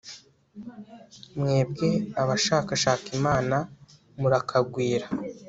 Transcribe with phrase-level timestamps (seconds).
[1.39, 1.89] mwebwe
[2.21, 3.57] abashakashaka imana,
[4.19, 5.05] murakagwira